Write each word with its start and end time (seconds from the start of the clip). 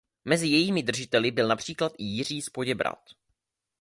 Mezi 0.25 0.47
jejími 0.47 0.83
držiteli 0.83 1.31
byl 1.31 1.47
například 1.47 1.91
i 1.97 2.03
Jiří 2.03 2.41
z 2.41 2.49
Poděbrad. 2.49 3.09